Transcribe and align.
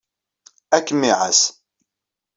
Ad 0.75 0.83
kem-iɛass. 0.87 1.41